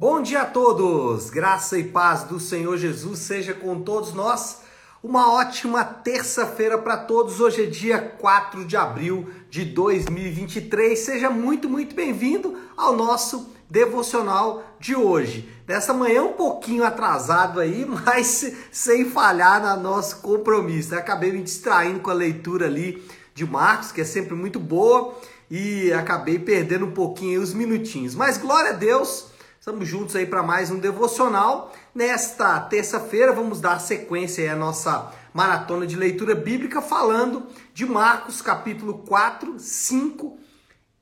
Bom 0.00 0.22
dia 0.22 0.42
a 0.42 0.44
todos! 0.44 1.28
Graça 1.28 1.76
e 1.76 1.82
paz 1.82 2.22
do 2.22 2.38
Senhor 2.38 2.76
Jesus 2.76 3.18
seja 3.18 3.52
com 3.52 3.80
todos 3.80 4.12
nós. 4.12 4.60
Uma 5.02 5.32
ótima 5.32 5.82
terça-feira 5.82 6.78
para 6.78 6.96
todos. 6.98 7.40
Hoje 7.40 7.64
é 7.64 7.66
dia 7.66 7.98
4 7.98 8.64
de 8.64 8.76
abril 8.76 9.28
de 9.50 9.64
2023. 9.64 10.96
Seja 10.96 11.30
muito, 11.30 11.68
muito 11.68 11.96
bem-vindo 11.96 12.56
ao 12.76 12.94
nosso 12.94 13.52
devocional 13.68 14.62
de 14.78 14.94
hoje. 14.94 15.52
Nessa 15.66 15.92
manhã 15.92 16.22
um 16.22 16.34
pouquinho 16.34 16.84
atrasado 16.84 17.58
aí, 17.58 17.82
mas 18.06 18.54
sem 18.70 19.10
falhar 19.10 19.60
no 19.60 19.82
nosso 19.82 20.20
compromisso. 20.20 20.94
Acabei 20.94 21.32
me 21.32 21.42
distraindo 21.42 21.98
com 21.98 22.10
a 22.10 22.14
leitura 22.14 22.66
ali 22.66 23.02
de 23.34 23.44
Marcos, 23.44 23.90
que 23.90 24.02
é 24.02 24.04
sempre 24.04 24.36
muito 24.36 24.60
boa, 24.60 25.18
e 25.50 25.92
acabei 25.92 26.38
perdendo 26.38 26.86
um 26.86 26.92
pouquinho 26.92 27.42
os 27.42 27.52
minutinhos. 27.52 28.14
Mas 28.14 28.38
glória 28.38 28.70
a 28.70 28.74
Deus, 28.74 29.36
Estamos 29.68 29.86
juntos 29.86 30.16
aí 30.16 30.24
para 30.24 30.42
mais 30.42 30.70
um 30.70 30.78
devocional. 30.78 31.74
Nesta 31.94 32.58
terça-feira 32.58 33.34
vamos 33.34 33.60
dar 33.60 33.78
sequência 33.78 34.50
à 34.50 34.56
nossa 34.56 35.12
maratona 35.34 35.86
de 35.86 35.94
leitura 35.94 36.34
bíblica 36.34 36.80
falando 36.80 37.48
de 37.74 37.84
Marcos 37.84 38.40
capítulo 38.40 39.00
4, 39.06 39.56
5 39.58 40.38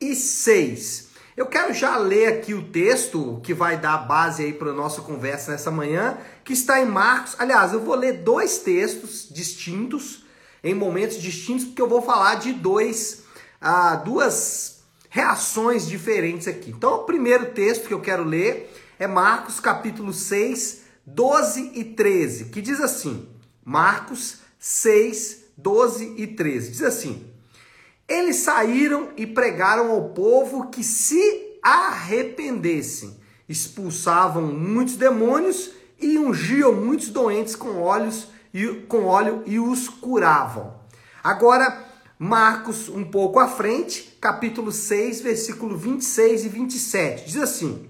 e 0.01 0.17
6. 0.17 1.11
Eu 1.37 1.47
quero 1.47 1.73
já 1.73 1.97
ler 1.97 2.27
aqui 2.27 2.55
o 2.55 2.69
texto 2.71 3.41
que 3.45 3.55
vai 3.55 3.77
dar 3.77 3.99
base 3.99 4.43
aí 4.43 4.53
para 4.53 4.71
a 4.71 4.75
nossa 4.75 5.01
conversa 5.01 5.53
nessa 5.53 5.71
manhã, 5.71 6.19
que 6.43 6.53
está 6.53 6.81
em 6.81 6.87
Marcos. 6.87 7.37
Aliás, 7.39 7.73
eu 7.73 7.85
vou 7.85 7.95
ler 7.95 8.25
dois 8.25 8.59
textos 8.59 9.29
distintos, 9.31 10.25
em 10.65 10.75
momentos 10.75 11.23
distintos, 11.23 11.67
porque 11.67 11.83
eu 11.83 11.89
vou 11.89 12.03
falar 12.03 12.35
de 12.35 12.53
dois, 12.53 13.23
ah, 13.61 13.95
duas 13.95 14.76
reações 15.17 15.89
diferentes 15.89 16.47
aqui. 16.47 16.69
Então, 16.69 16.97
o 16.97 17.05
primeiro 17.05 17.47
texto 17.47 17.89
que 17.89 17.95
eu 17.95 18.03
quero 18.03 18.23
ler 18.23 18.71
é 18.99 19.07
Marcos 19.07 19.59
capítulo 19.59 20.13
6, 20.13 20.83
12 21.07 21.73
e 21.75 21.85
13, 21.85 22.45
que 22.51 22.61
diz 22.61 22.83
assim: 22.83 23.27
Marcos 23.65 24.41
6, 24.59 25.45
12 25.57 26.17
e 26.19 26.27
13. 26.27 26.71
Diz 26.71 26.83
assim: 26.83 27.33
Eles 28.07 28.37
saíram 28.37 29.09
e 29.17 29.27
pregaram 29.27 29.91
ao 29.91 30.11
povo 30.11 30.69
que 30.69 30.85
se 30.85 31.59
arrependessem, 31.63 33.19
expulsavam 33.49 34.43
muitos 34.43 34.97
demônios 34.97 35.71
e 35.99 36.19
ungiam 36.19 36.75
muitos 36.75 37.09
doentes 37.09 37.57
com 37.57 37.81
óleos 37.81 38.29
e 38.53 38.67
com 38.87 39.07
óleo 39.07 39.43
e 39.47 39.59
os 39.59 39.89
curavam. 39.89 40.75
Agora, 41.25 41.86
Marcos, 42.19 42.89
um 42.89 43.05
pouco 43.05 43.39
à 43.39 43.47
frente, 43.47 44.17
capítulo 44.19 44.73
6, 44.73 45.21
versículo 45.21 45.77
26 45.77 46.47
e 46.47 46.49
27. 46.49 47.27
Diz 47.27 47.37
assim: 47.37 47.87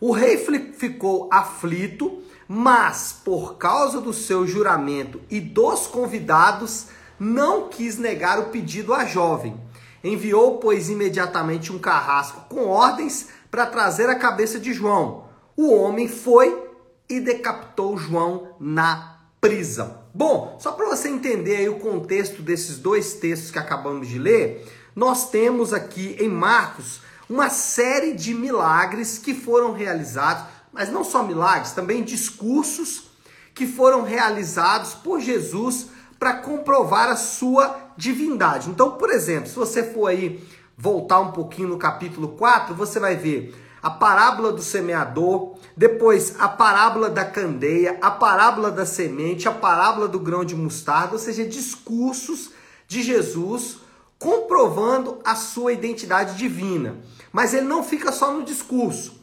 O 0.00 0.12
rei 0.12 0.36
ficou 0.72 1.28
aflito, 1.32 2.22
mas 2.46 3.12
por 3.24 3.56
causa 3.56 4.00
do 4.00 4.12
seu 4.12 4.46
juramento 4.46 5.20
e 5.28 5.40
dos 5.40 5.88
convidados, 5.88 6.86
não 7.18 7.68
quis 7.68 7.98
negar 7.98 8.38
o 8.38 8.50
pedido 8.50 8.94
à 8.94 9.04
jovem. 9.04 9.60
Enviou, 10.04 10.58
pois, 10.58 10.88
imediatamente 10.88 11.72
um 11.72 11.80
carrasco 11.80 12.42
com 12.48 12.68
ordens 12.68 13.26
para 13.50 13.66
trazer 13.66 14.08
a 14.08 14.14
cabeça 14.14 14.60
de 14.60 14.72
João. 14.72 15.24
O 15.56 15.74
homem 15.74 16.06
foi 16.06 16.64
e 17.08 17.18
decapitou 17.18 17.98
João 17.98 18.54
na 18.60 19.18
prisão. 19.40 20.05
Bom, 20.16 20.56
só 20.58 20.72
para 20.72 20.86
você 20.86 21.10
entender 21.10 21.68
o 21.68 21.78
contexto 21.78 22.40
desses 22.40 22.78
dois 22.78 23.12
textos 23.12 23.50
que 23.50 23.58
acabamos 23.58 24.08
de 24.08 24.18
ler, 24.18 24.66
nós 24.94 25.28
temos 25.28 25.74
aqui 25.74 26.16
em 26.18 26.26
Marcos 26.26 27.02
uma 27.28 27.50
série 27.50 28.14
de 28.14 28.32
milagres 28.32 29.18
que 29.18 29.34
foram 29.34 29.74
realizados, 29.74 30.44
mas 30.72 30.88
não 30.88 31.04
só 31.04 31.22
milagres, 31.22 31.72
também 31.72 32.02
discursos 32.02 33.10
que 33.54 33.66
foram 33.66 34.04
realizados 34.04 34.94
por 34.94 35.20
Jesus 35.20 35.88
para 36.18 36.32
comprovar 36.32 37.10
a 37.10 37.16
sua 37.16 37.76
divindade. 37.94 38.70
Então, 38.70 38.92
por 38.92 39.10
exemplo, 39.10 39.50
se 39.50 39.54
você 39.54 39.82
for 39.82 40.06
aí 40.06 40.42
voltar 40.78 41.20
um 41.20 41.32
pouquinho 41.32 41.68
no 41.68 41.76
capítulo 41.76 42.28
4, 42.28 42.74
você 42.74 42.98
vai 42.98 43.16
ver 43.16 43.54
a 43.86 43.90
parábola 43.90 44.50
do 44.50 44.62
semeador, 44.62 45.54
depois 45.76 46.34
a 46.40 46.48
parábola 46.48 47.08
da 47.08 47.24
candeia, 47.24 47.96
a 48.02 48.10
parábola 48.10 48.68
da 48.68 48.84
semente, 48.84 49.46
a 49.46 49.52
parábola 49.52 50.08
do 50.08 50.18
grão 50.18 50.44
de 50.44 50.56
mostarda, 50.56 51.12
ou 51.12 51.20
seja, 51.20 51.46
discursos 51.46 52.50
de 52.88 53.00
Jesus 53.00 53.78
comprovando 54.18 55.20
a 55.24 55.36
sua 55.36 55.72
identidade 55.72 56.36
divina. 56.36 56.96
Mas 57.30 57.54
ele 57.54 57.66
não 57.66 57.84
fica 57.84 58.10
só 58.10 58.32
no 58.32 58.42
discurso. 58.42 59.20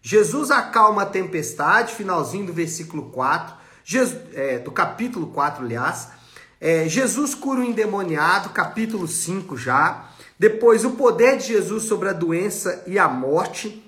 Jesus 0.00 0.50
acalma 0.50 1.02
a 1.02 1.06
tempestade, 1.06 1.92
finalzinho 1.92 2.46
do 2.46 2.54
versículo 2.54 3.10
4, 3.10 3.54
Jesus, 3.84 4.18
é, 4.32 4.58
do 4.58 4.72
capítulo 4.72 5.26
4, 5.26 5.62
aliás. 5.62 6.08
É, 6.58 6.88
Jesus 6.88 7.34
cura 7.34 7.60
o 7.60 7.64
endemoniado, 7.64 8.48
capítulo 8.48 9.06
5 9.06 9.58
já. 9.58 10.08
Depois, 10.38 10.86
o 10.86 10.92
poder 10.92 11.36
de 11.36 11.48
Jesus 11.48 11.84
sobre 11.84 12.08
a 12.08 12.14
doença 12.14 12.82
e 12.86 12.98
a 12.98 13.06
morte. 13.06 13.82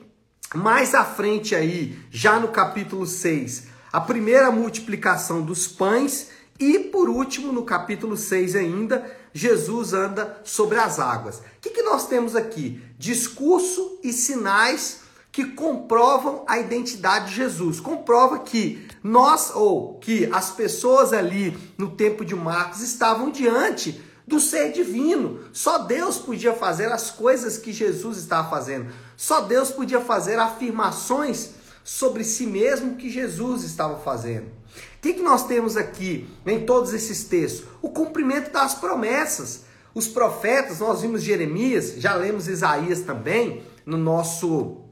Mais 0.55 0.95
à 0.95 1.05
frente 1.05 1.55
aí, 1.55 1.99
já 2.11 2.41
no 2.41 2.49
capítulo 2.49 3.07
6, 3.07 3.65
a 3.93 4.01
primeira 4.01 4.51
multiplicação 4.51 5.43
dos 5.43 5.67
pães 5.67 6.31
e 6.59 6.79
por 6.79 7.09
último, 7.09 7.53
no 7.53 7.65
capítulo 7.65 8.17
6 8.17 8.57
ainda, 8.57 9.05
Jesus 9.33 9.93
anda 9.93 10.41
sobre 10.43 10.79
as 10.79 10.99
águas. 10.99 11.39
O 11.39 11.43
que, 11.61 11.71
que 11.71 11.83
nós 11.83 12.09
temos 12.09 12.35
aqui? 12.35 12.83
Discurso 12.99 13.99
e 14.03 14.13
sinais 14.13 15.03
que 15.31 15.45
comprovam 15.45 16.45
a 16.49 16.59
identidade 16.59 17.29
de 17.29 17.37
Jesus. 17.37 17.79
Comprova 17.79 18.41
que 18.41 18.89
nós, 19.05 19.53
ou 19.55 19.99
que 20.01 20.29
as 20.33 20.51
pessoas 20.51 21.13
ali 21.13 21.57
no 21.77 21.91
tempo 21.91 22.25
de 22.25 22.35
Marcos 22.35 22.81
estavam 22.81 23.31
diante 23.31 24.03
do 24.27 24.41
ser 24.41 24.73
divino. 24.73 25.41
Só 25.53 25.79
Deus 25.79 26.19
podia 26.19 26.55
fazer 26.55 26.91
as 26.93 27.11
coisas 27.11 27.57
que 27.57 27.73
Jesus 27.73 28.19
estava 28.19 28.51
fazendo. 28.51 28.93
Só 29.19 29.41
Deus 29.41 29.73
podia 29.73 30.01
fazer 30.01 30.39
afirmações 30.39 31.51
sobre 31.83 32.23
si 32.23 32.47
mesmo 32.47 32.95
que 32.95 33.11
Jesus 33.11 33.65
estava 33.65 33.99
fazendo. 33.99 34.47
O 34.47 35.01
que, 35.03 35.15
que 35.15 35.23
nós 35.23 35.45
temos 35.45 35.77
aqui 35.77 36.31
em 36.47 36.65
todos 36.65 36.95
esses 36.95 37.25
textos? 37.25 37.67
O 37.83 37.91
cumprimento 37.91 38.53
das 38.53 38.75
promessas. 38.75 39.65
Os 39.93 40.07
profetas, 40.07 40.79
nós 40.79 41.03
vimos 41.03 41.25
Jeremias, 41.25 41.95
já 41.97 42.15
lemos 42.15 42.47
Isaías 42.47 43.01
também 43.01 43.65
no 43.85 43.97
nosso 43.97 44.83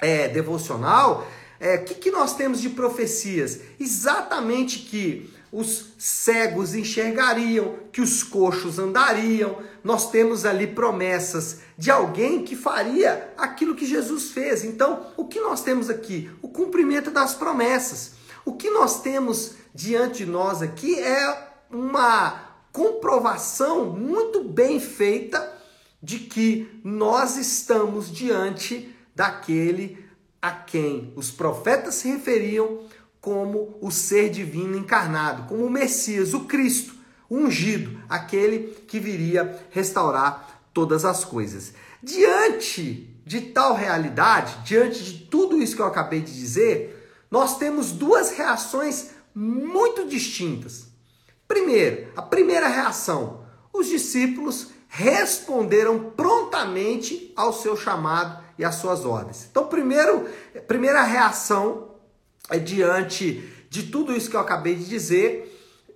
é, 0.00 0.28
devocional. 0.28 1.20
O 1.20 1.26
é, 1.60 1.76
que, 1.76 1.94
que 1.94 2.10
nós 2.10 2.34
temos 2.34 2.62
de 2.62 2.70
profecias? 2.70 3.60
Exatamente 3.78 4.78
que 4.78 5.30
os 5.54 5.94
cegos 5.96 6.74
enxergariam, 6.74 7.76
que 7.92 8.00
os 8.00 8.24
coxos 8.24 8.76
andariam. 8.76 9.56
Nós 9.84 10.10
temos 10.10 10.44
ali 10.44 10.66
promessas 10.66 11.60
de 11.78 11.92
alguém 11.92 12.42
que 12.42 12.56
faria 12.56 13.32
aquilo 13.38 13.76
que 13.76 13.86
Jesus 13.86 14.32
fez. 14.32 14.64
Então, 14.64 15.06
o 15.16 15.28
que 15.28 15.40
nós 15.40 15.62
temos 15.62 15.88
aqui? 15.88 16.28
O 16.42 16.48
cumprimento 16.48 17.08
das 17.08 17.34
promessas. 17.34 18.14
O 18.44 18.54
que 18.54 18.68
nós 18.68 19.00
temos 19.00 19.54
diante 19.72 20.24
de 20.24 20.26
nós 20.26 20.60
aqui 20.60 20.98
é 20.98 21.48
uma 21.70 22.48
comprovação 22.72 23.84
muito 23.84 24.42
bem 24.42 24.80
feita 24.80 25.56
de 26.02 26.18
que 26.18 26.80
nós 26.82 27.36
estamos 27.36 28.10
diante 28.10 28.92
daquele 29.14 30.04
a 30.42 30.50
quem 30.50 31.12
os 31.14 31.30
profetas 31.30 31.94
se 31.94 32.08
referiam 32.08 32.80
como 33.24 33.78
o 33.80 33.90
ser 33.90 34.28
divino 34.28 34.76
encarnado, 34.76 35.48
como 35.48 35.64
o 35.64 35.70
Messias, 35.70 36.34
o 36.34 36.40
Cristo, 36.40 36.94
o 37.26 37.38
ungido, 37.38 37.98
aquele 38.06 38.74
que 38.86 39.00
viria 39.00 39.64
restaurar 39.70 40.60
todas 40.74 41.06
as 41.06 41.24
coisas. 41.24 41.72
Diante 42.02 43.18
de 43.24 43.40
tal 43.40 43.74
realidade, 43.74 44.58
diante 44.62 45.02
de 45.02 45.20
tudo 45.20 45.56
isso 45.56 45.74
que 45.74 45.80
eu 45.80 45.86
acabei 45.86 46.20
de 46.20 46.38
dizer, 46.38 47.24
nós 47.30 47.56
temos 47.56 47.92
duas 47.92 48.32
reações 48.32 49.12
muito 49.34 50.06
distintas. 50.06 50.88
Primeiro, 51.48 52.08
a 52.14 52.20
primeira 52.20 52.68
reação, 52.68 53.42
os 53.72 53.86
discípulos 53.86 54.68
responderam 54.86 56.12
prontamente 56.14 57.32
ao 57.34 57.54
seu 57.54 57.74
chamado 57.74 58.44
e 58.58 58.64
às 58.66 58.74
suas 58.74 59.06
ordens. 59.06 59.46
Então, 59.50 59.66
primeiro, 59.66 60.28
primeira 60.68 61.02
reação 61.04 61.93
diante 62.62 63.50
de 63.70 63.84
tudo 63.84 64.14
isso 64.14 64.30
que 64.30 64.36
eu 64.36 64.40
acabei 64.40 64.74
de 64.74 64.84
dizer, 64.84 65.50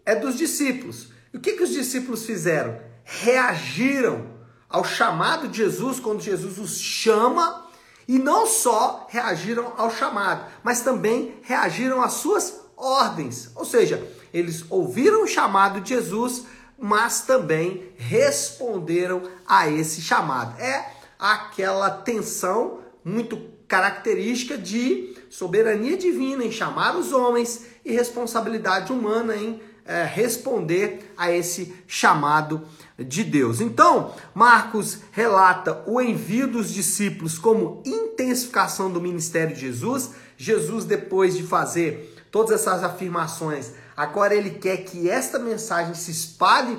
é 0.05 0.15
dos 0.15 0.37
discípulos. 0.37 1.09
E 1.33 1.37
o 1.37 1.41
que, 1.41 1.53
que 1.53 1.63
os 1.63 1.71
discípulos 1.71 2.25
fizeram? 2.25 2.81
Reagiram 3.05 4.27
ao 4.69 4.85
chamado 4.85 5.49
de 5.49 5.59
Jesus 5.59 6.01
quando 6.01 6.21
Jesus 6.21 6.59
os 6.59 6.79
chama, 6.79 7.67
e 8.07 8.19
não 8.19 8.47
só 8.47 9.07
reagiram 9.11 9.75
ao 9.77 9.91
chamado, 9.91 10.47
mas 10.63 10.81
também 10.81 11.35
reagiram 11.43 12.03
às 12.03 12.15
suas 12.15 12.61
ordens. 12.75 13.51
Ou 13.55 13.67
seja, 13.67 14.03
eles 14.33 14.65
ouviram 14.71 15.25
o 15.25 15.27
chamado 15.27 15.81
de 15.81 15.91
Jesus, 15.91 16.45
mas 16.79 17.23
também 17.23 17.93
responderam 17.99 19.23
a 19.47 19.69
esse 19.69 20.01
chamado. 20.01 20.59
É 20.59 20.91
aquela 21.19 21.91
tensão 21.91 22.79
muito 23.05 23.39
característica 23.67 24.57
de 24.57 25.15
soberania 25.31 25.97
divina 25.97 26.45
em 26.45 26.51
chamar 26.51 26.97
os 26.97 27.13
homens 27.13 27.67
e 27.85 27.93
responsabilidade 27.93 28.93
humana 28.93 29.37
em 29.37 29.61
é, 29.89 30.05
responder 30.05 31.13
a 31.17 31.33
esse 31.33 31.75
chamado 31.87 32.63
de 32.99 33.25
Deus. 33.25 33.61
Então, 33.61 34.13
Marcos 34.35 34.99
relata 35.11 35.83
o 35.87 36.01
envio 36.01 36.47
dos 36.47 36.73
discípulos 36.73 37.39
como 37.39 37.83
intensificação 37.87 38.93
do 38.93 39.01
ministério 39.01 39.55
de 39.55 39.63
Jesus. 39.63 40.11
Jesus, 40.37 40.85
depois 40.85 41.35
de 41.35 41.43
fazer 41.43 42.15
todas 42.31 42.61
essas 42.61 42.85
afirmações, 42.85 43.73
agora 43.97 44.35
ele 44.35 44.51
quer 44.51 44.85
que 44.85 45.09
esta 45.09 45.39
mensagem 45.39 45.95
se 45.95 46.11
espalhe 46.11 46.79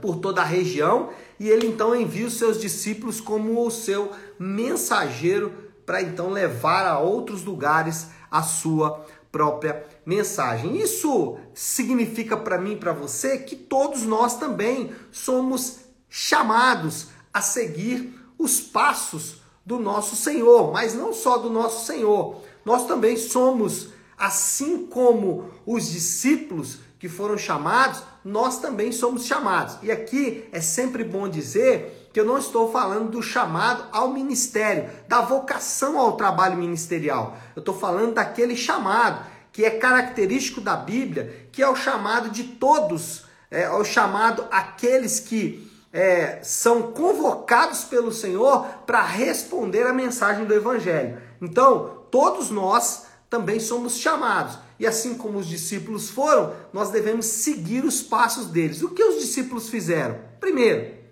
por 0.00 0.16
toda 0.16 0.40
a 0.40 0.46
região 0.46 1.10
e 1.38 1.50
ele 1.50 1.66
então 1.66 1.94
envia 1.94 2.26
os 2.26 2.38
seus 2.38 2.58
discípulos 2.58 3.20
como 3.20 3.66
o 3.66 3.70
seu 3.70 4.10
mensageiro 4.38 5.52
para 5.86 6.02
então 6.02 6.30
levar 6.30 6.86
a 6.86 6.98
outros 6.98 7.44
lugares 7.44 8.08
a 8.30 8.42
sua 8.42 9.04
própria 9.30 9.84
mensagem. 10.06 10.76
Isso 10.76 11.36
significa 11.52 12.36
para 12.36 12.58
mim 12.58 12.72
e 12.72 12.76
para 12.76 12.92
você 12.92 13.38
que 13.38 13.56
todos 13.56 14.02
nós 14.02 14.36
também 14.36 14.92
somos 15.10 15.80
chamados 16.08 17.08
a 17.32 17.40
seguir 17.40 18.16
os 18.38 18.60
passos 18.60 19.42
do 19.66 19.78
nosso 19.78 20.14
Senhor, 20.14 20.72
mas 20.72 20.94
não 20.94 21.12
só 21.12 21.38
do 21.38 21.50
nosso 21.50 21.86
Senhor. 21.86 22.42
Nós 22.64 22.86
também 22.86 23.16
somos, 23.16 23.88
assim 24.16 24.86
como 24.86 25.50
os 25.66 25.90
discípulos 25.90 26.78
que 26.98 27.08
foram 27.08 27.36
chamados, 27.36 28.02
nós 28.24 28.58
também 28.60 28.92
somos 28.92 29.24
chamados. 29.26 29.78
E 29.82 29.90
aqui 29.90 30.48
é 30.52 30.60
sempre 30.60 31.02
bom 31.02 31.28
dizer 31.28 32.03
que 32.14 32.20
eu 32.20 32.24
não 32.24 32.38
estou 32.38 32.70
falando 32.70 33.10
do 33.10 33.20
chamado 33.20 33.86
ao 33.90 34.12
ministério, 34.12 34.88
da 35.08 35.20
vocação 35.20 35.98
ao 35.98 36.16
trabalho 36.16 36.56
ministerial. 36.56 37.36
Eu 37.56 37.58
estou 37.58 37.76
falando 37.76 38.14
daquele 38.14 38.54
chamado 38.54 39.26
que 39.50 39.64
é 39.64 39.70
característico 39.70 40.60
da 40.60 40.76
Bíblia, 40.76 41.48
que 41.50 41.60
é 41.60 41.68
o 41.68 41.74
chamado 41.74 42.30
de 42.30 42.44
todos, 42.44 43.24
é, 43.50 43.62
é 43.62 43.70
o 43.72 43.84
chamado 43.84 44.46
aqueles 44.52 45.18
que 45.18 45.68
é, 45.92 46.38
são 46.44 46.92
convocados 46.92 47.82
pelo 47.82 48.12
Senhor 48.12 48.64
para 48.86 49.02
responder 49.02 49.84
a 49.84 49.92
mensagem 49.92 50.44
do 50.44 50.54
Evangelho. 50.54 51.20
Então, 51.42 52.06
todos 52.12 52.48
nós 52.48 53.06
também 53.28 53.58
somos 53.58 53.96
chamados. 53.96 54.56
E 54.78 54.86
assim 54.86 55.14
como 55.14 55.38
os 55.38 55.48
discípulos 55.48 56.10
foram, 56.10 56.52
nós 56.72 56.90
devemos 56.90 57.26
seguir 57.26 57.84
os 57.84 58.02
passos 58.02 58.46
deles. 58.46 58.82
O 58.82 58.90
que 58.90 59.02
os 59.02 59.20
discípulos 59.20 59.68
fizeram? 59.68 60.16
Primeiro, 60.38 61.02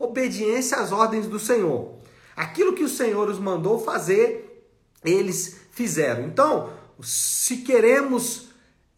obediência 0.00 0.78
às 0.78 0.90
ordens 0.90 1.28
do 1.28 1.38
Senhor. 1.38 1.94
Aquilo 2.34 2.72
que 2.72 2.82
o 2.82 2.88
Senhor 2.88 3.28
os 3.28 3.38
mandou 3.38 3.78
fazer, 3.78 4.66
eles 5.04 5.58
fizeram. 5.70 6.24
Então, 6.24 6.70
se 7.00 7.58
queremos 7.58 8.48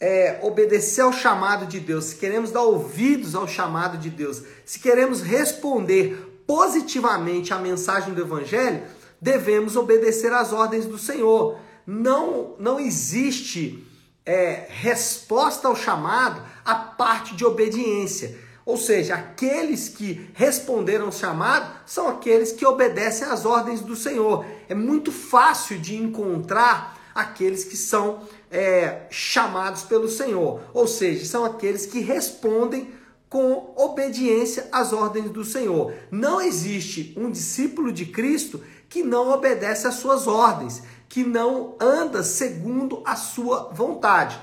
é, 0.00 0.40
obedecer 0.42 1.02
ao 1.02 1.12
chamado 1.12 1.66
de 1.66 1.78
Deus, 1.78 2.04
se 2.06 2.16
queremos 2.16 2.50
dar 2.50 2.62
ouvidos 2.62 3.34
ao 3.34 3.46
chamado 3.46 3.98
de 3.98 4.08
Deus, 4.08 4.42
se 4.64 4.78
queremos 4.78 5.20
responder 5.20 6.42
positivamente 6.46 7.52
à 7.52 7.58
mensagem 7.58 8.14
do 8.14 8.22
Evangelho, 8.22 8.82
devemos 9.20 9.76
obedecer 9.76 10.32
às 10.32 10.52
ordens 10.54 10.86
do 10.86 10.96
Senhor 10.96 11.58
não, 11.86 12.54
não 12.58 12.78
existe 12.78 13.84
é, 14.24 14.66
resposta 14.68 15.68
ao 15.68 15.76
chamado 15.76 16.42
a 16.64 16.74
parte 16.74 17.34
de 17.34 17.44
obediência. 17.44 18.38
Ou 18.64 18.76
seja, 18.76 19.14
aqueles 19.14 19.88
que 19.88 20.30
responderam 20.34 21.06
ao 21.06 21.12
chamado 21.12 21.74
são 21.84 22.08
aqueles 22.08 22.52
que 22.52 22.64
obedecem 22.64 23.26
às 23.26 23.44
ordens 23.44 23.80
do 23.80 23.96
Senhor. 23.96 24.44
É 24.68 24.74
muito 24.74 25.10
fácil 25.10 25.78
de 25.78 25.96
encontrar 25.96 26.98
aqueles 27.14 27.64
que 27.64 27.76
são 27.76 28.20
é, 28.50 29.06
chamados 29.10 29.82
pelo 29.82 30.08
Senhor. 30.08 30.60
Ou 30.72 30.86
seja, 30.86 31.26
são 31.26 31.44
aqueles 31.44 31.86
que 31.86 32.00
respondem 32.00 32.92
com 33.28 33.72
obediência 33.76 34.68
às 34.70 34.92
ordens 34.92 35.30
do 35.30 35.44
Senhor. 35.44 35.92
Não 36.10 36.40
existe 36.40 37.14
um 37.16 37.30
discípulo 37.30 37.90
de 37.90 38.06
Cristo 38.06 38.62
que 38.88 39.02
não 39.02 39.30
obedece 39.32 39.86
às 39.86 39.94
suas 39.94 40.26
ordens 40.26 40.82
que 41.08 41.24
não 41.24 41.74
anda 41.78 42.22
segundo 42.22 43.02
a 43.04 43.16
sua 43.16 43.70
vontade. 43.72 44.38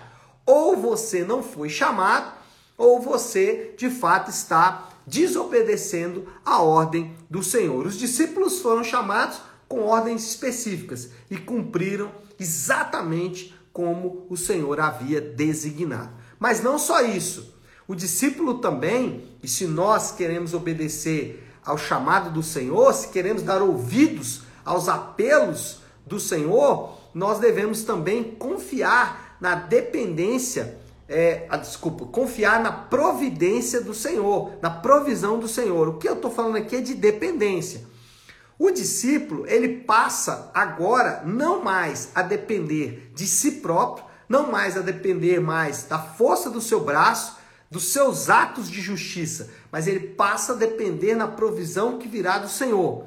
Ou 0.45 0.75
você 0.75 1.23
não 1.23 1.41
foi 1.41 1.69
chamado, 1.69 2.31
ou 2.79 2.99
você 2.99 3.75
de 3.77 3.89
fato 3.89 4.31
está 4.31 4.89
desobedecendo 5.05 6.25
a 6.45 6.61
ordem 6.61 7.13
do 7.29 7.43
Senhor. 7.43 7.85
Os 7.85 7.97
discípulos 7.97 8.59
foram 8.59 8.83
chamados 8.83 9.41
com 9.67 9.81
ordens 9.81 10.27
específicas 10.27 11.09
e 11.29 11.37
cumpriram 11.37 12.11
exatamente 12.39 13.53
como 13.73 14.25
o 14.29 14.37
Senhor 14.37 14.79
havia 14.79 15.19
designado. 15.19 16.11
Mas 16.39 16.63
não 16.63 16.79
só 16.79 17.01
isso. 17.01 17.53
O 17.87 17.93
discípulo 17.93 18.59
também, 18.59 19.25
e 19.43 19.47
se 19.47 19.65
nós 19.65 20.11
queremos 20.11 20.53
obedecer 20.53 21.43
ao 21.65 21.77
chamado 21.77 22.31
do 22.31 22.41
Senhor, 22.41 22.93
se 22.93 23.09
queremos 23.09 23.41
dar 23.41 23.61
ouvidos 23.61 24.43
aos 24.63 24.87
apelos 24.87 25.81
do 26.05 26.19
Senhor, 26.19 26.97
nós 27.13 27.39
devemos 27.39 27.83
também 27.83 28.23
confiar 28.23 29.37
na 29.41 29.55
dependência, 29.55 30.77
é, 31.09 31.47
a, 31.49 31.57
desculpa, 31.57 32.05
confiar 32.05 32.61
na 32.61 32.71
providência 32.71 33.81
do 33.81 33.95
Senhor, 33.95 34.53
na 34.61 34.69
provisão 34.69 35.39
do 35.39 35.47
Senhor. 35.47 35.89
O 35.89 35.97
que 35.97 36.07
eu 36.07 36.13
estou 36.13 36.29
falando 36.29 36.57
aqui 36.57 36.75
é 36.75 36.81
de 36.81 36.93
dependência. 36.93 37.81
O 38.59 38.69
discípulo, 38.69 39.47
ele 39.47 39.79
passa 39.79 40.51
agora 40.53 41.23
não 41.25 41.63
mais 41.63 42.09
a 42.13 42.21
depender 42.21 43.11
de 43.15 43.25
si 43.25 43.53
próprio, 43.53 44.05
não 44.27 44.51
mais 44.51 44.77
a 44.77 44.81
depender 44.81 45.39
mais 45.39 45.85
da 45.85 45.97
força 45.97 46.49
do 46.49 46.61
seu 46.61 46.81
braço, 46.81 47.37
dos 47.71 47.91
seus 47.91 48.29
atos 48.29 48.69
de 48.69 48.81
justiça, 48.81 49.49
mas 49.71 49.87
ele 49.87 49.99
passa 49.99 50.53
a 50.53 50.55
depender 50.55 51.15
na 51.15 51.27
provisão 51.27 51.97
que 51.97 52.07
virá 52.07 52.37
do 52.37 52.49
Senhor. 52.49 53.05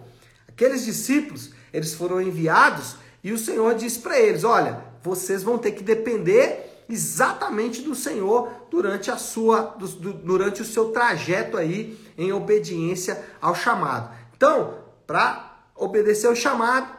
Aqueles 0.49 0.85
discípulos, 0.85 1.51
eles 1.73 1.95
foram 1.95 2.21
enviados 2.21 2.97
e 3.23 3.33
o 3.33 3.39
Senhor 3.39 3.75
disse 3.75 3.99
para 3.99 4.19
eles: 4.19 4.45
Olha, 4.45 4.85
vocês 5.03 5.43
vão 5.43 5.59
ter 5.59 5.73
que 5.73 5.83
depender 5.83 6.72
exatamente 6.93 7.81
do 7.81 7.95
Senhor 7.95 8.67
durante 8.71 9.11
a 9.11 9.17
sua 9.17 9.77
durante 10.23 10.61
o 10.61 10.65
seu 10.65 10.91
trajeto 10.91 11.57
aí 11.57 11.99
em 12.19 12.33
obediência 12.33 13.25
ao 13.41 13.55
chamado. 13.55 14.15
Então, 14.37 14.79
para 15.07 15.65
obedecer 15.75 16.27
ao 16.27 16.37
chamado, 16.37 16.95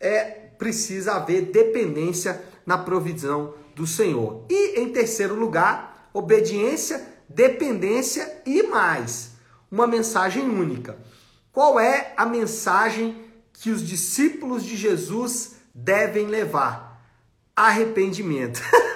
é 0.00 0.24
precisa 0.58 1.14
haver 1.14 1.42
dependência 1.52 2.42
na 2.66 2.76
provisão 2.76 3.54
do 3.76 3.86
Senhor. 3.86 4.44
E 4.50 4.80
em 4.80 4.92
terceiro 4.92 5.36
lugar, 5.36 6.10
obediência, 6.12 7.06
dependência 7.28 8.42
e 8.44 8.64
mais, 8.64 9.30
uma 9.70 9.86
mensagem 9.86 10.42
única. 10.42 10.98
Qual 11.52 11.78
é 11.78 12.12
a 12.16 12.26
mensagem 12.26 13.24
que 13.52 13.70
os 13.70 13.86
discípulos 13.86 14.64
de 14.64 14.76
Jesus 14.76 15.56
devem 15.72 16.26
levar? 16.26 17.00
Arrependimento. 17.54 18.60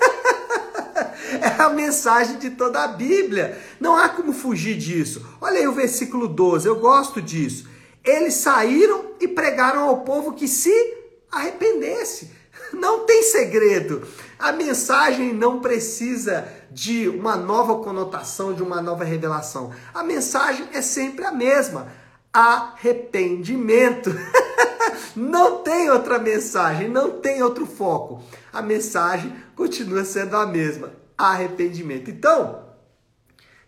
é 1.40 1.62
a 1.62 1.68
mensagem 1.68 2.38
de 2.38 2.50
toda 2.50 2.82
a 2.82 2.88
Bíblia. 2.88 3.58
Não 3.80 3.96
há 3.96 4.08
como 4.08 4.32
fugir 4.32 4.76
disso. 4.76 5.26
Olha 5.40 5.58
aí 5.58 5.68
o 5.68 5.72
versículo 5.72 6.28
12, 6.28 6.66
eu 6.66 6.76
gosto 6.76 7.20
disso. 7.20 7.68
Eles 8.04 8.34
saíram 8.34 9.12
e 9.20 9.28
pregaram 9.28 9.88
ao 9.88 10.00
povo 10.00 10.32
que 10.32 10.48
se 10.48 10.72
arrependesse. 11.30 12.30
Não 12.72 13.06
tem 13.06 13.22
segredo. 13.22 14.02
A 14.38 14.50
mensagem 14.50 15.32
não 15.32 15.60
precisa 15.60 16.46
de 16.70 17.08
uma 17.08 17.36
nova 17.36 17.76
conotação, 17.76 18.52
de 18.52 18.62
uma 18.62 18.80
nova 18.82 19.04
revelação. 19.04 19.72
A 19.94 20.02
mensagem 20.02 20.68
é 20.72 20.82
sempre 20.82 21.24
a 21.24 21.32
mesma 21.32 21.88
arrependimento. 22.32 24.10
não 25.14 25.62
tem 25.62 25.90
outra 25.90 26.18
mensagem, 26.18 26.88
não 26.88 27.20
tem 27.20 27.42
outro 27.42 27.66
foco. 27.66 28.22
A 28.52 28.62
mensagem 28.62 29.34
continua 29.54 30.04
sendo 30.04 30.36
a 30.36 30.46
mesma: 30.46 30.92
arrependimento. 31.30 32.10
Então, 32.10 32.64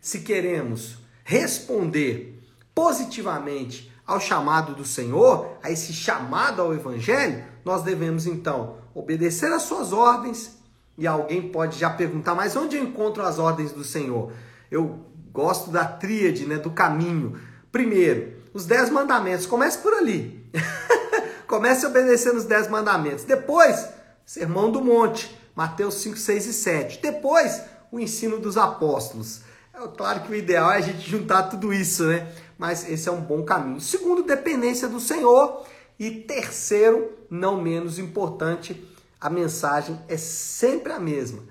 se 0.00 0.20
queremos 0.20 0.98
responder 1.24 2.42
positivamente 2.74 3.92
ao 4.06 4.20
chamado 4.20 4.74
do 4.74 4.84
Senhor, 4.84 5.56
a 5.62 5.70
esse 5.70 5.92
chamado 5.92 6.60
ao 6.60 6.74
Evangelho, 6.74 7.44
nós 7.64 7.82
devemos 7.82 8.26
então 8.26 8.76
obedecer 8.94 9.50
às 9.52 9.62
suas 9.62 9.92
ordens. 9.92 10.58
E 10.96 11.06
alguém 11.06 11.48
pode 11.50 11.78
já 11.78 11.90
perguntar, 11.90 12.34
mas 12.34 12.54
onde 12.54 12.76
eu 12.76 12.82
encontro 12.82 13.22
as 13.22 13.38
ordens 13.38 13.72
do 13.72 13.82
Senhor? 13.82 14.32
Eu 14.70 15.00
gosto 15.32 15.70
da 15.70 15.84
tríade, 15.84 16.46
né, 16.46 16.56
do 16.56 16.70
caminho. 16.70 17.40
Primeiro, 17.72 18.34
os 18.52 18.66
dez 18.66 18.90
mandamentos. 18.90 19.46
Comece 19.46 19.78
por 19.78 19.92
ali. 19.92 20.48
Comece 21.48 21.86
obedecendo 21.86 22.36
os 22.36 22.44
dez 22.44 22.68
mandamentos. 22.68 23.24
Depois, 23.24 23.88
Sermão 24.24 24.70
do 24.70 24.82
Monte, 24.82 25.36
Mateus 25.54 25.94
5, 25.94 26.16
6 26.16 26.46
e 26.46 26.52
7. 26.52 27.00
Depois, 27.00 27.62
o 27.90 28.00
ensino 28.00 28.38
dos 28.38 28.56
apóstolos. 28.56 29.42
É 29.72 29.86
claro 29.88 30.22
que 30.22 30.32
o 30.32 30.34
ideal 30.34 30.70
é 30.72 30.76
a 30.78 30.80
gente 30.80 31.08
juntar 31.08 31.44
tudo 31.44 31.72
isso, 31.72 32.04
né? 32.04 32.32
Mas 32.58 32.88
esse 32.88 33.08
é 33.08 33.12
um 33.12 33.20
bom 33.20 33.44
caminho. 33.44 33.80
Segundo, 33.80 34.22
dependência 34.22 34.88
do 34.88 35.00
Senhor. 35.00 35.64
E 35.98 36.10
terceiro, 36.10 37.12
não 37.30 37.60
menos 37.60 37.98
importante, 37.98 38.84
a 39.20 39.30
mensagem 39.30 40.00
é 40.08 40.16
sempre 40.16 40.92
a 40.92 40.98
mesma: 40.98 41.42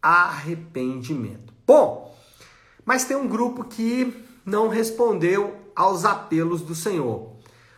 arrependimento. 0.00 1.52
Bom, 1.66 2.16
mas 2.84 3.04
tem 3.04 3.16
um 3.16 3.28
grupo 3.28 3.64
que 3.64 4.24
não 4.44 4.68
respondeu 4.68 5.54
aos 5.74 6.04
apelos 6.04 6.62
do 6.62 6.74
Senhor. 6.74 7.32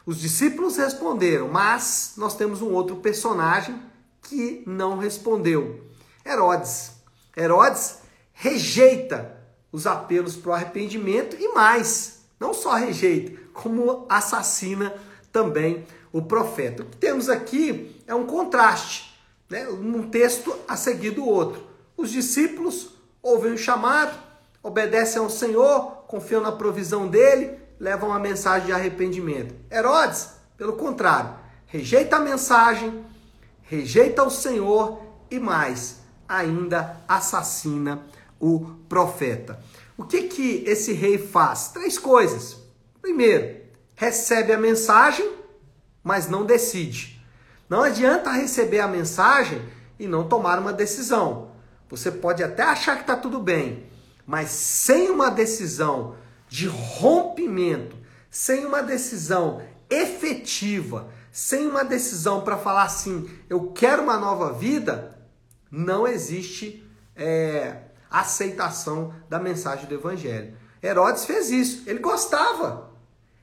Os 0.06 0.20
discípulos 0.20 0.76
responderam, 0.76 1.48
mas 1.48 2.14
nós 2.16 2.34
temos 2.34 2.62
um 2.62 2.70
outro 2.72 2.96
personagem 2.96 3.74
que 4.22 4.62
não 4.66 4.98
respondeu: 4.98 5.80
Herodes. 6.24 6.92
Herodes 7.36 7.98
rejeita 8.32 9.38
os 9.72 9.86
apelos 9.86 10.36
para 10.36 10.50
o 10.50 10.54
arrependimento 10.54 11.36
e 11.38 11.52
mais, 11.54 12.22
não 12.38 12.52
só 12.52 12.74
rejeita, 12.74 13.40
como 13.52 14.06
assassina 14.08 14.94
também 15.32 15.86
o 16.12 16.22
profeta. 16.22 16.82
O 16.82 16.86
que 16.86 16.96
temos 16.96 17.28
aqui 17.28 18.00
é 18.06 18.14
um 18.14 18.26
contraste, 18.26 19.16
né? 19.48 19.68
um 19.68 20.08
texto 20.08 20.54
a 20.66 20.76
seguir 20.76 21.10
do 21.10 21.24
outro. 21.26 21.62
Os 21.96 22.10
discípulos 22.10 22.94
ouvem 23.22 23.52
o 23.52 23.58
chamado, 23.58 24.18
obedecem 24.62 25.20
ao 25.20 25.30
Senhor, 25.30 26.04
confiam 26.08 26.40
na 26.40 26.52
provisão 26.52 27.06
dele, 27.06 27.58
levam 27.78 28.12
a 28.12 28.18
mensagem 28.18 28.66
de 28.66 28.72
arrependimento. 28.72 29.54
Herodes, 29.70 30.30
pelo 30.56 30.74
contrário, 30.74 31.34
rejeita 31.66 32.16
a 32.16 32.20
mensagem, 32.20 33.04
rejeita 33.70 34.24
o 34.24 34.30
Senhor 34.30 35.00
e 35.30 35.38
mais, 35.38 36.00
ainda 36.28 37.00
assassina 37.06 38.04
o 38.40 38.66
profeta. 38.88 39.60
O 39.96 40.02
que 40.02 40.22
que 40.22 40.64
esse 40.66 40.92
rei 40.92 41.16
faz? 41.16 41.68
Três 41.68 41.96
coisas. 41.96 42.56
Primeiro, 43.00 43.60
recebe 43.94 44.52
a 44.52 44.58
mensagem, 44.58 45.30
mas 46.02 46.28
não 46.28 46.44
decide. 46.44 47.24
Não 47.68 47.84
adianta 47.84 48.32
receber 48.32 48.80
a 48.80 48.88
mensagem 48.88 49.62
e 50.00 50.08
não 50.08 50.26
tomar 50.26 50.58
uma 50.58 50.72
decisão. 50.72 51.52
Você 51.88 52.10
pode 52.10 52.42
até 52.42 52.64
achar 52.64 52.96
que 52.96 53.02
está 53.02 53.14
tudo 53.14 53.38
bem, 53.38 53.86
mas 54.26 54.50
sem 54.50 55.10
uma 55.10 55.30
decisão 55.30 56.16
de 56.48 56.66
rompimento, 56.66 57.96
sem 58.28 58.66
uma 58.66 58.82
decisão 58.82 59.62
efetiva, 59.88 61.08
sem 61.32 61.66
uma 61.66 61.84
decisão 61.84 62.42
para 62.42 62.56
falar 62.56 62.84
assim, 62.84 63.28
eu 63.48 63.72
quero 63.72 64.02
uma 64.02 64.16
nova 64.16 64.52
vida, 64.52 65.16
não 65.70 66.06
existe 66.06 66.84
é, 67.14 67.82
aceitação 68.10 69.14
da 69.28 69.38
mensagem 69.38 69.86
do 69.86 69.94
Evangelho. 69.94 70.54
Herodes 70.82 71.24
fez 71.24 71.50
isso, 71.50 71.88
ele 71.88 71.98
gostava. 71.98 72.90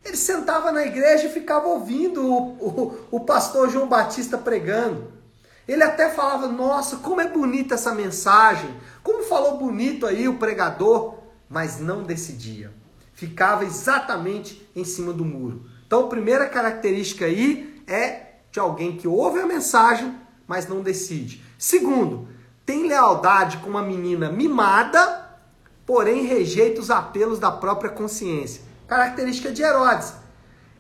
Ele 0.04 0.18
sentava 0.18 0.72
na 0.72 0.86
igreja 0.86 1.28
e 1.28 1.34
ficava 1.34 1.68
ouvindo 1.68 2.26
o, 2.26 2.48
o, 2.60 3.08
o 3.12 3.20
pastor 3.22 3.70
João 3.70 3.88
Batista 3.88 4.38
pregando. 4.38 5.12
Ele 5.68 5.84
até 5.84 6.10
falava: 6.10 6.48
Nossa, 6.48 6.98
como 6.98 7.20
é 7.20 7.28
bonita 7.28 7.76
essa 7.76 7.94
mensagem, 7.94 8.74
como 9.04 9.24
falou 9.24 9.58
bonito 9.58 10.06
aí 10.06 10.28
o 10.28 10.38
pregador, 10.38 11.16
mas 11.50 11.80
não 11.80 12.04
decidia. 12.04 12.72
Ficava 13.14 13.66
exatamente 13.66 14.70
em 14.76 14.86
cima 14.86 15.12
do 15.12 15.26
muro. 15.26 15.66
Então, 15.86 16.08
primeira 16.08 16.48
característica 16.48 17.26
aí 17.26 17.77
é 17.88 18.34
de 18.52 18.60
alguém 18.60 18.98
que 18.98 19.08
ouve 19.08 19.40
a 19.40 19.48
mensagem, 19.48 20.14
mas 20.46 20.68
não 20.68 20.82
decide. 20.82 21.44
Segundo, 21.58 22.28
tem 22.66 22.88
lealdade 22.88 23.58
com 23.58 23.70
uma 23.70 23.82
menina 23.82 24.30
mimada, 24.30 25.26
porém 25.86 26.26
rejeita 26.26 26.82
os 26.82 26.92
apelos 26.92 27.40
da 27.40 27.50
própria 27.50 27.90
consciência. 27.90 28.62
Característica 28.88 29.52
de 29.52 29.64
Herodes. 29.64 30.14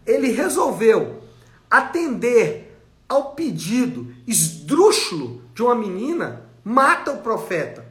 Ele 0.05 0.31
resolveu 0.31 1.23
atender 1.69 2.77
ao 3.07 3.31
pedido 3.31 4.13
esdrúxulo 4.25 5.41
de 5.53 5.63
uma 5.63 5.75
menina, 5.75 6.43
mata 6.63 7.11
o 7.11 7.17
profeta, 7.17 7.85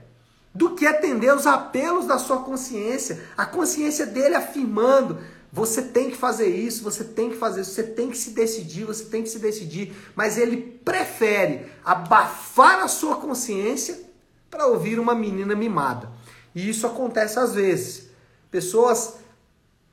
do 0.54 0.74
que 0.74 0.86
atender 0.86 1.34
os 1.34 1.46
apelos 1.46 2.06
da 2.06 2.18
sua 2.18 2.38
consciência, 2.38 3.22
a 3.36 3.44
consciência 3.44 4.06
dele 4.06 4.34
afirmando: 4.34 5.18
você 5.56 5.80
tem 5.80 6.10
que 6.10 6.18
fazer 6.18 6.48
isso, 6.48 6.84
você 6.84 7.02
tem 7.02 7.30
que 7.30 7.36
fazer 7.36 7.62
isso, 7.62 7.70
você 7.70 7.82
tem 7.82 8.10
que 8.10 8.18
se 8.18 8.32
decidir, 8.32 8.84
você 8.84 9.06
tem 9.06 9.22
que 9.22 9.30
se 9.30 9.38
decidir. 9.38 9.96
Mas 10.14 10.36
ele 10.36 10.58
prefere 10.84 11.64
abafar 11.82 12.80
a 12.80 12.88
sua 12.88 13.16
consciência 13.16 13.98
para 14.50 14.66
ouvir 14.66 15.00
uma 15.00 15.14
menina 15.14 15.54
mimada. 15.56 16.10
E 16.54 16.68
isso 16.68 16.86
acontece 16.86 17.38
às 17.38 17.54
vezes. 17.54 18.10
Pessoas 18.50 19.14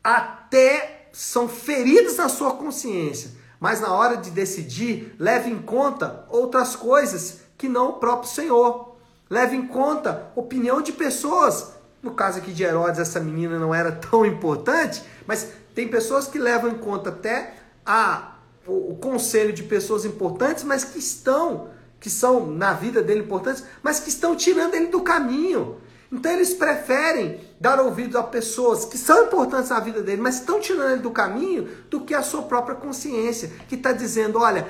até 0.03 1.07
são 1.13 1.47
feridas 1.47 2.17
na 2.17 2.27
sua 2.27 2.55
consciência, 2.55 3.31
mas 3.57 3.79
na 3.79 3.93
hora 3.93 4.17
de 4.17 4.31
decidir, 4.31 5.15
leve 5.17 5.49
em 5.49 5.61
conta 5.61 6.25
outras 6.29 6.75
coisas 6.75 7.37
que 7.57 7.69
não 7.69 7.91
o 7.91 7.99
próprio 7.99 8.29
Senhor. 8.29 8.97
Leve 9.29 9.55
em 9.55 9.65
conta 9.65 10.29
opinião 10.35 10.81
de 10.81 10.91
pessoas 10.91 11.71
no 12.03 12.11
caso 12.13 12.39
aqui 12.39 12.51
de 12.51 12.63
Herodes, 12.63 12.99
essa 12.99 13.19
menina 13.19 13.57
não 13.57 13.73
era 13.73 13.91
tão 13.93 14.25
importante, 14.25 15.01
mas 15.25 15.47
tem 15.73 15.87
pessoas 15.87 16.27
que 16.27 16.37
levam 16.37 16.69
em 16.69 16.77
conta 16.77 17.09
até 17.09 17.53
a, 17.85 18.35
o, 18.67 18.91
o 18.91 18.97
conselho 18.97 19.53
de 19.53 19.63
pessoas 19.63 20.03
importantes, 20.03 20.65
mas 20.65 20.83
que 20.83 20.99
estão, 20.99 21.69
que 22.01 22.09
são 22.09 22.45
na 22.45 22.73
vida 22.73 23.01
dele 23.01 23.21
importantes, 23.21 23.63
mas 23.81 24.01
que 24.01 24.09
estão 24.09 24.35
tirando 24.35 24.75
ele 24.75 24.87
do 24.87 25.01
caminho. 25.01 25.77
Então 26.11 26.31
eles 26.31 26.53
preferem 26.53 27.39
dar 27.59 27.79
ouvido 27.79 28.19
a 28.19 28.23
pessoas 28.23 28.85
que 28.85 28.97
são 28.97 29.23
importantes 29.23 29.69
na 29.69 29.79
vida 29.79 30.01
dele, 30.01 30.21
mas 30.21 30.35
estão 30.35 30.59
tirando 30.59 30.91
ele 30.91 31.01
do 31.01 31.09
caminho, 31.09 31.69
do 31.89 32.01
que 32.01 32.13
a 32.13 32.21
sua 32.21 32.43
própria 32.43 32.75
consciência, 32.75 33.49
que 33.67 33.75
está 33.75 33.93
dizendo: 33.93 34.37
olha, 34.39 34.67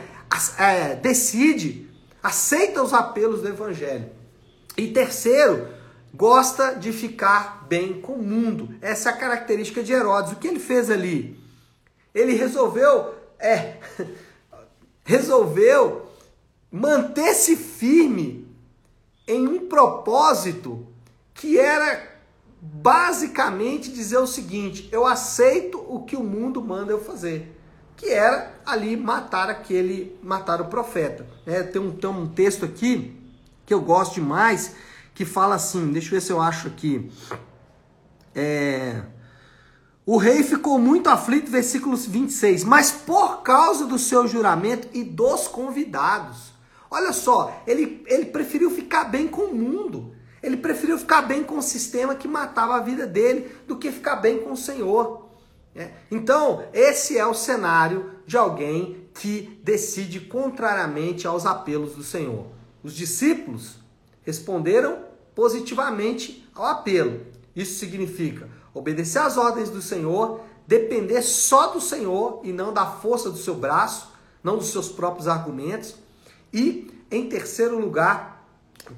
é, 0.58 0.96
decide, 0.96 1.90
aceita 2.22 2.82
os 2.82 2.94
apelos 2.94 3.42
do 3.42 3.50
evangelho. 3.50 4.10
E 4.78 4.88
terceiro, 4.88 5.68
gosta 6.14 6.76
de 6.76 6.92
ficar 6.92 7.66
bem 7.68 8.00
com 8.00 8.14
o 8.14 8.24
mundo. 8.24 8.76
Essa 8.82 9.10
é 9.10 9.14
a 9.14 9.18
característica 9.18 9.82
de 9.82 9.92
Herodes. 9.92 10.34
O 10.34 10.36
que 10.36 10.48
ele 10.48 10.60
fez 10.60 10.92
ali? 10.92 11.40
Ele 12.14 12.34
resolveu, 12.34 13.16
é, 13.40 13.78
resolveu 15.04 16.08
manter-se 16.72 17.56
firme 17.56 18.48
em 19.28 19.48
um 19.48 19.68
propósito 19.68 20.86
que 21.34 21.58
era 21.58 22.12
basicamente 22.62 23.92
dizer 23.92 24.18
o 24.18 24.28
seguinte: 24.28 24.88
eu 24.92 25.08
aceito 25.08 25.84
o 25.88 26.04
que 26.04 26.16
o 26.16 26.24
mundo 26.24 26.62
manda 26.62 26.92
eu 26.92 27.04
fazer, 27.04 27.60
que 27.98 28.10
era 28.10 28.54
ali 28.64 28.96
matar 28.96 29.50
aquele, 29.50 30.18
matar 30.22 30.62
o 30.62 30.66
profeta. 30.66 31.26
É, 31.48 31.64
tem, 31.64 31.82
um, 31.82 31.92
tem 31.92 32.10
um 32.10 32.28
texto 32.28 32.66
aqui 32.66 33.20
que 33.66 33.74
eu 33.74 33.82
gosto 33.82 34.16
demais 34.16 34.76
que 35.14 35.26
fala 35.26 35.56
assim, 35.56 35.92
deixa 35.92 36.08
eu 36.08 36.12
ver 36.12 36.22
se 36.22 36.32
eu 36.32 36.42
acho 36.42 36.68
aqui. 36.68 37.12
É, 38.36 39.04
o 40.06 40.18
rei 40.18 40.44
ficou 40.44 40.78
muito 40.78 41.10
aflito, 41.10 41.50
versículo 41.50 41.96
26, 41.96 42.64
mas 42.64 42.92
por 42.92 43.42
causa 43.42 43.86
do 43.86 43.98
seu 43.98 44.28
juramento 44.28 44.88
e 44.94 45.04
dos 45.04 45.48
convidados. 45.48 46.52
Olha 46.92 47.14
só, 47.14 47.64
ele, 47.66 48.04
ele 48.08 48.26
preferiu 48.26 48.70
ficar 48.70 49.06
bem 49.06 49.28
com 49.28 49.44
o 49.44 49.56
mundo. 49.56 50.14
Ele 50.42 50.58
preferiu 50.58 50.98
ficar 50.98 51.22
bem 51.22 51.42
com 51.44 51.58
o 51.58 51.62
sistema 51.62 52.16
que 52.16 52.28
matava 52.28 52.76
a 52.76 52.82
vida 52.82 53.08
dele 53.08 53.56
do 53.66 53.78
que 53.78 53.92
ficar 53.92 54.18
bem 54.18 54.40
com 54.40 54.52
o 54.52 54.58
Senhor. 54.58 55.30
É. 55.74 55.92
Então, 56.12 56.66
esse 56.74 57.18
é 57.18 57.26
o 57.26 57.34
cenário 57.34 58.12
de 58.28 58.38
alguém 58.38 59.08
que 59.14 59.60
decide 59.64 60.20
contrariamente 60.20 61.26
aos 61.26 61.46
apelos 61.46 61.96
do 61.96 62.04
Senhor. 62.04 62.46
Os 62.84 62.94
discípulos 62.94 63.78
responderam 64.24 65.03
positivamente 65.36 66.48
ao 66.54 66.66
apelo. 66.66 67.22
Isso 67.56 67.80
significa 67.80 68.50
obedecer 68.74 69.20
às 69.20 69.38
ordens 69.38 69.70
do 69.70 69.82
Senhor, 69.82 70.42
depender 70.68 71.22
só 71.22 71.68
do 71.68 71.80
Senhor 71.80 72.42
e 72.44 72.52
não 72.52 72.74
da 72.74 72.86
força 72.86 73.30
do 73.30 73.38
seu 73.38 73.56
braço, 73.56 74.12
não 74.44 74.58
dos 74.58 74.72
seus 74.72 74.90
próprios 74.90 75.28
argumentos. 75.28 75.96
E, 76.52 76.92
em 77.12 77.30
terceiro 77.30 77.80
lugar, 77.80 78.48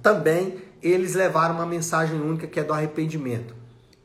também 0.01 0.61
eles 0.81 1.13
levaram 1.13 1.55
uma 1.55 1.65
mensagem 1.65 2.19
única 2.19 2.47
que 2.47 2.59
é 2.59 2.63
do 2.63 2.73
arrependimento. 2.73 3.55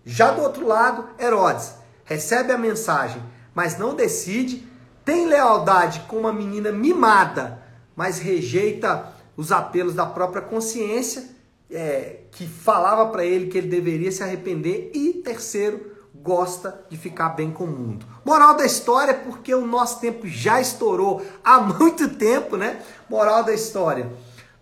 Já 0.04 0.32
do 0.32 0.42
outro 0.42 0.66
lado, 0.66 1.08
Herodes 1.18 1.75
recebe 2.04 2.52
a 2.52 2.58
mensagem, 2.58 3.22
mas 3.54 3.78
não 3.78 3.94
decide, 3.94 4.66
tem 5.04 5.26
lealdade 5.26 6.00
com 6.08 6.16
uma 6.16 6.32
menina 6.32 6.72
mimada, 6.72 7.62
mas 7.94 8.18
rejeita 8.18 9.12
os 9.37 9.52
apelos 9.52 9.94
da 9.94 10.06
própria 10.06 10.42
consciência, 10.42 11.25
é, 11.70 12.20
que 12.30 12.46
falava 12.46 13.10
para 13.10 13.24
ele 13.24 13.46
que 13.46 13.58
ele 13.58 13.68
deveria 13.68 14.10
se 14.10 14.22
arrepender, 14.22 14.90
e 14.94 15.14
terceiro, 15.14 15.90
gosta 16.14 16.84
de 16.90 16.96
ficar 16.96 17.30
bem 17.30 17.50
com 17.50 17.64
o 17.64 17.70
mundo. 17.70 18.06
Moral 18.24 18.54
da 18.56 18.64
história, 18.64 19.14
porque 19.14 19.54
o 19.54 19.66
nosso 19.66 20.00
tempo 20.00 20.26
já 20.26 20.60
estourou 20.60 21.22
há 21.42 21.60
muito 21.62 22.08
tempo, 22.16 22.56
né? 22.56 22.82
Moral 23.08 23.44
da 23.44 23.52
história. 23.52 24.12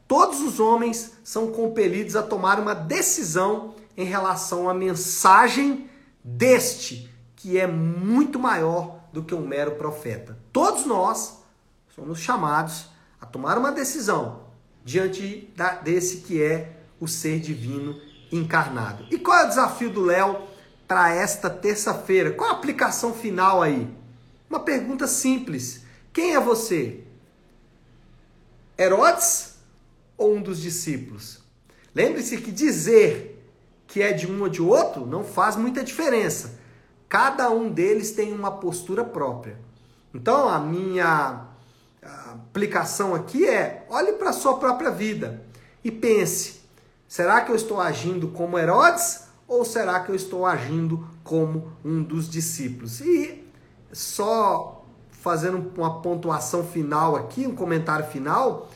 Todos 0.07 0.41
os 0.41 0.59
homens 0.59 1.13
são 1.23 1.49
compelidos 1.49 2.17
a 2.17 2.23
tomar 2.23 2.59
uma 2.59 2.75
decisão 2.75 3.75
em 3.97 4.05
relação 4.05 4.69
à 4.69 4.75
mensagem 4.75 5.91
deste, 6.23 7.13
que 7.37 7.59
é 7.59 7.67
muito 7.67 8.39
maior 8.39 9.01
do 9.13 9.23
que 9.23 9.35
um 9.35 9.47
mero 9.47 9.73
profeta. 9.73 10.39
Todos 10.53 10.87
nós 10.87 11.39
somos 11.95 12.19
chamados 12.21 12.87
a 13.21 13.27
tomar 13.27 13.59
uma 13.59 13.73
decisão 13.73 14.41
diante 14.85 15.53
da, 15.57 15.75
desse 15.75 16.19
que 16.19 16.43
é 16.43 16.78
o 17.01 17.07
ser 17.07 17.41
divino 17.41 18.01
encarnado. 18.31 19.07
E 19.11 19.19
qual 19.19 19.39
é 19.39 19.45
o 19.45 19.49
desafio 19.49 19.91
do 19.91 20.03
Léo 20.03 20.43
para 20.87 21.13
esta 21.13 21.49
terça-feira? 21.49 22.33
Qual 22.33 22.51
a 22.51 22.55
aplicação 22.55 23.13
final 23.13 23.63
aí? 23.63 23.89
Uma 24.49 24.61
pergunta 24.61 25.07
simples. 25.07 25.83
Quem 26.13 26.35
é 26.35 26.41
você? 26.41 27.05
Herodes 28.79 29.57
ou 30.17 30.35
um 30.37 30.43
dos 30.43 30.61
discípulos? 30.61 31.41
Lembre-se 31.95 32.39
que 32.39 32.51
dizer 32.51 33.45
que 33.87 34.03
é 34.03 34.13
de 34.13 34.27
um 34.27 34.41
ou 34.43 34.49
de 34.49 34.63
outro 34.63 35.07
não 35.07 35.25
faz 35.25 35.57
muita 35.57 35.83
diferença. 35.83 36.59
Cada 37.09 37.51
um 37.51 37.71
deles 37.71 38.13
tem 38.13 38.33
uma 38.33 38.51
postura 38.51 39.03
própria. 39.03 39.59
Então, 40.15 40.49
a 40.49 40.59
minha 40.59 41.47
aplicação 42.03 43.15
aqui 43.15 43.47
é: 43.47 43.87
olhe 43.89 44.13
para 44.13 44.31
a 44.31 44.33
sua 44.33 44.59
própria 44.59 44.91
vida 44.91 45.43
e 45.83 45.91
pense: 45.91 46.58
será 47.09 47.41
que 47.41 47.51
eu 47.51 47.57
estou 47.57 47.81
agindo 47.81 48.29
como 48.29 48.59
Herodes 48.59 49.25
ou 49.49 49.65
será 49.65 49.99
que 50.01 50.13
eu 50.13 50.15
estou 50.15 50.47
agindo 50.47 51.09
como 51.25 51.73
um 51.85 52.03
dos 52.03 52.29
discípulos? 52.29 53.01
E 53.01 53.45
só 53.93 54.85
fazendo 55.11 55.73
uma 55.77 56.01
pontuação 56.01 56.63
final 56.63 57.17
aqui, 57.17 57.47
um 57.47 57.55
comentário 57.55 58.07
final, 58.07 58.71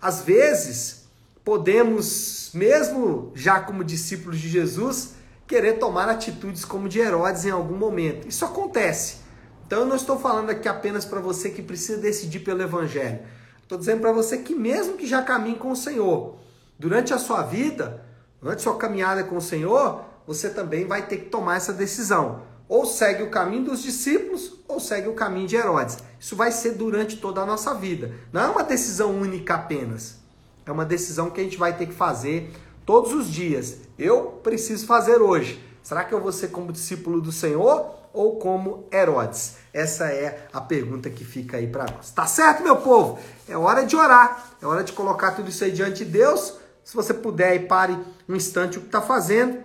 às 0.00 0.22
vezes 0.22 1.06
podemos, 1.44 2.50
mesmo 2.52 3.30
já 3.34 3.60
como 3.60 3.84
discípulos 3.84 4.38
de 4.38 4.48
Jesus, 4.48 5.14
querer 5.46 5.78
tomar 5.78 6.08
atitudes 6.08 6.64
como 6.64 6.88
de 6.88 6.98
Herodes 6.98 7.44
em 7.44 7.50
algum 7.50 7.76
momento. 7.76 8.28
Isso 8.28 8.44
acontece. 8.44 9.18
Então 9.66 9.80
eu 9.80 9.86
não 9.86 9.96
estou 9.96 10.18
falando 10.18 10.50
aqui 10.50 10.68
apenas 10.68 11.04
para 11.04 11.20
você 11.20 11.50
que 11.50 11.62
precisa 11.62 12.00
decidir 12.00 12.40
pelo 12.40 12.62
Evangelho. 12.62 13.20
Estou 13.62 13.78
dizendo 13.78 14.00
para 14.00 14.12
você 14.12 14.38
que 14.38 14.54
mesmo 14.54 14.96
que 14.96 15.06
já 15.06 15.22
caminhe 15.22 15.56
com 15.56 15.70
o 15.70 15.76
Senhor, 15.76 16.36
durante 16.78 17.12
a 17.12 17.18
sua 17.18 17.42
vida, 17.42 18.04
durante 18.40 18.58
a 18.58 18.62
sua 18.62 18.76
caminhada 18.76 19.24
com 19.24 19.36
o 19.36 19.40
Senhor, 19.40 20.04
você 20.26 20.50
também 20.50 20.86
vai 20.86 21.06
ter 21.06 21.18
que 21.18 21.26
tomar 21.26 21.56
essa 21.56 21.72
decisão. 21.72 22.42
Ou 22.68 22.84
segue 22.84 23.22
o 23.22 23.30
caminho 23.30 23.64
dos 23.64 23.82
discípulos, 23.82 24.54
ou 24.66 24.80
segue 24.80 25.08
o 25.08 25.14
caminho 25.14 25.46
de 25.46 25.54
Herodes. 25.54 25.98
Isso 26.18 26.34
vai 26.34 26.50
ser 26.50 26.72
durante 26.72 27.16
toda 27.16 27.40
a 27.40 27.46
nossa 27.46 27.72
vida. 27.74 28.12
Não 28.32 28.42
é 28.42 28.48
uma 28.48 28.64
decisão 28.64 29.12
única 29.12 29.54
apenas. 29.54 30.16
É 30.64 30.72
uma 30.72 30.84
decisão 30.84 31.30
que 31.30 31.40
a 31.40 31.44
gente 31.44 31.56
vai 31.56 31.76
ter 31.76 31.86
que 31.86 31.94
fazer 31.94 32.52
todos 32.84 33.12
os 33.12 33.30
dias. 33.30 33.78
Eu 33.96 34.40
preciso 34.42 34.84
fazer 34.84 35.22
hoje. 35.22 35.64
Será 35.80 36.02
que 36.02 36.12
eu 36.12 36.20
vou 36.20 36.32
ser 36.32 36.48
como 36.48 36.72
discípulo 36.72 37.20
do 37.20 37.30
Senhor 37.30 37.94
ou 38.12 38.40
como 38.40 38.88
Herodes? 38.92 39.58
Essa 39.72 40.06
é 40.06 40.48
a 40.52 40.60
pergunta 40.60 41.08
que 41.08 41.24
fica 41.24 41.58
aí 41.58 41.68
para 41.68 41.86
nós. 41.92 42.10
Tá 42.10 42.26
certo, 42.26 42.64
meu 42.64 42.76
povo? 42.76 43.20
É 43.48 43.56
hora 43.56 43.86
de 43.86 43.94
orar, 43.94 44.56
é 44.60 44.66
hora 44.66 44.82
de 44.82 44.92
colocar 44.92 45.30
tudo 45.32 45.48
isso 45.48 45.62
aí 45.62 45.70
diante 45.70 46.04
de 46.04 46.10
Deus. 46.10 46.54
Se 46.86 46.94
você 46.94 47.12
puder, 47.12 47.48
aí, 47.48 47.58
pare 47.66 47.98
um 48.28 48.36
instante 48.36 48.78
o 48.78 48.80
que 48.80 48.86
está 48.86 49.02
fazendo 49.02 49.58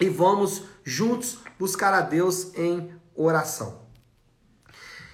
e 0.00 0.08
vamos 0.08 0.64
juntos 0.82 1.38
buscar 1.56 1.94
a 1.94 2.00
Deus 2.00 2.52
em 2.56 2.92
oração. 3.14 3.82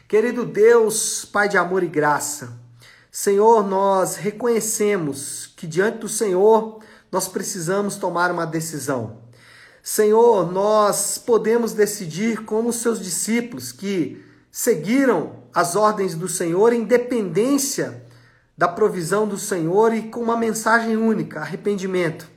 Querido 0.08 0.46
Deus, 0.46 1.26
Pai 1.26 1.46
de 1.46 1.58
amor 1.58 1.82
e 1.82 1.86
graça, 1.86 2.58
Senhor, 3.12 3.62
nós 3.62 4.16
reconhecemos 4.16 5.52
que 5.54 5.66
diante 5.66 5.98
do 5.98 6.08
Senhor 6.08 6.82
nós 7.12 7.28
precisamos 7.28 7.96
tomar 7.96 8.32
uma 8.32 8.46
decisão. 8.46 9.18
Senhor, 9.82 10.50
nós 10.50 11.18
podemos 11.18 11.74
decidir 11.74 12.42
como 12.46 12.72
seus 12.72 12.98
discípulos 12.98 13.70
que 13.70 14.24
seguiram 14.50 15.42
as 15.52 15.76
ordens 15.76 16.14
do 16.14 16.26
Senhor 16.26 16.72
em 16.72 16.84
dependência 16.84 18.07
da 18.58 18.66
provisão 18.66 19.28
do 19.28 19.38
Senhor 19.38 19.94
e 19.94 20.02
com 20.02 20.20
uma 20.20 20.36
mensagem 20.36 20.96
única, 20.96 21.38
arrependimento. 21.38 22.28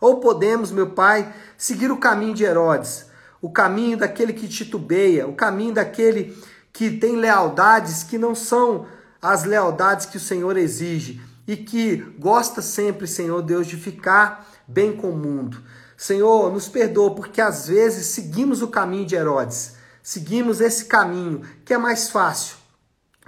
Ou 0.00 0.18
podemos, 0.18 0.72
meu 0.72 0.92
Pai, 0.92 1.34
seguir 1.58 1.92
o 1.92 1.98
caminho 1.98 2.34
de 2.34 2.44
Herodes, 2.44 3.04
o 3.42 3.50
caminho 3.50 3.98
daquele 3.98 4.32
que 4.32 4.48
titubeia, 4.48 5.28
o 5.28 5.34
caminho 5.34 5.74
daquele 5.74 6.34
que 6.72 6.90
tem 6.90 7.16
lealdades 7.16 8.02
que 8.02 8.16
não 8.16 8.34
são 8.34 8.86
as 9.20 9.44
lealdades 9.44 10.06
que 10.06 10.16
o 10.16 10.20
Senhor 10.20 10.56
exige 10.56 11.20
e 11.46 11.58
que 11.58 11.96
gosta 12.18 12.62
sempre, 12.62 13.06
Senhor 13.06 13.42
Deus, 13.42 13.66
de 13.66 13.76
ficar 13.76 14.48
bem 14.66 14.96
com 14.96 15.10
o 15.10 15.16
mundo. 15.16 15.62
Senhor, 15.94 16.50
nos 16.50 16.68
perdoa 16.68 17.14
porque 17.14 17.38
às 17.38 17.68
vezes 17.68 18.06
seguimos 18.06 18.62
o 18.62 18.68
caminho 18.68 19.04
de 19.04 19.14
Herodes, 19.14 19.74
seguimos 20.02 20.58
esse 20.62 20.86
caminho 20.86 21.42
que 21.66 21.74
é 21.74 21.78
mais 21.78 22.08
fácil. 22.08 22.56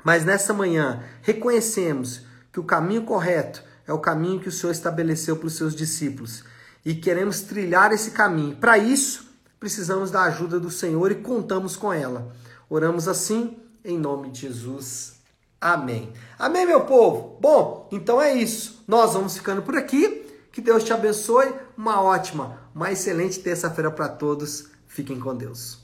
Mas 0.05 0.25
nessa 0.25 0.53
manhã 0.53 1.03
reconhecemos 1.21 2.23
que 2.53 2.61
o 2.61 2.65
caminho 2.65 3.05
correto 3.05 3.63
é 3.87 3.93
o 3.93 3.99
caminho 3.99 4.41
que 4.41 4.49
o 4.49 4.53
Senhor 4.53 4.73
estabeleceu 4.73 5.37
para 5.37 5.47
os 5.47 5.57
seus 5.57 5.75
discípulos 5.75 6.45
e 6.85 6.95
queremos 6.95 7.41
trilhar 7.41 7.93
esse 7.93 8.11
caminho. 8.11 8.57
Para 8.57 8.79
isso, 8.79 9.27
precisamos 9.59 10.11
da 10.11 10.23
ajuda 10.23 10.61
do 10.61 10.71
Senhor 10.71 11.11
e 11.11 11.17
contamos 11.17 11.77
com 11.77 11.93
ela. 11.93 12.33
Oramos 12.69 13.09
assim 13.09 13.57
em 13.85 13.99
nome 13.99 14.31
de 14.31 14.43
Jesus. 14.43 15.15
Amém. 15.61 16.13
Amém, 16.39 16.67
meu 16.67 16.83
povo? 16.83 17.39
Bom, 17.41 17.89
então 17.93 18.21
é 18.21 18.35
isso. 18.35 18.83
Nós 18.87 19.15
vamos 19.15 19.37
ficando 19.37 19.63
por 19.63 19.77
aqui. 19.77 20.27
Que 20.51 20.61
Deus 20.61 20.83
te 20.85 20.93
abençoe. 20.93 21.55
Uma 21.77 22.03
ótima, 22.03 22.59
uma 22.75 22.91
excelente 22.91 23.39
terça-feira 23.39 23.91
para 23.91 24.09
todos. 24.09 24.67
Fiquem 24.87 25.19
com 25.19 25.35
Deus. 25.35 25.82